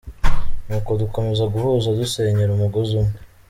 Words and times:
Nuko 0.65 0.91
dukomeze 1.01 1.43
guhuza 1.53 1.89
dusenyera 1.99 2.51
umugozi 2.53 2.93
umwe. 3.01 3.17